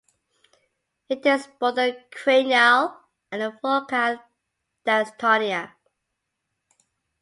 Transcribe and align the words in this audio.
It 1.09 1.23
is 1.27 1.47
both 1.59 1.77
a 1.77 1.95
cranial 2.09 2.97
and 3.31 3.43
a 3.43 3.51
focal 3.61 4.17
dystonia. 4.83 5.73